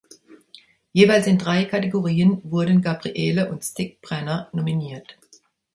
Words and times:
Jeweils 0.95 1.27
in 1.27 1.37
drei 1.37 1.65
Kategorien 1.65 2.41
wurden 2.43 2.81
Gabrielle 2.81 3.51
und 3.51 3.63
Stig 3.63 4.01
Brenner 4.01 4.49
nominiert. 4.51 5.15